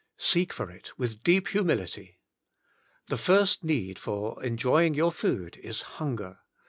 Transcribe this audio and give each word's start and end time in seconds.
Seek 0.17 0.51
for 0.51 0.71
it 0.71 0.97
with 0.97 1.21
deep 1.21 1.49
humility. 1.49 2.17
The 3.09 3.19
first 3.19 3.63
need 3.63 3.99
for 3.99 4.41
enjoying 4.43 4.95
your 4.95 5.11
food 5.11 5.57
is 5.57 5.81
hunger. 6.01 6.39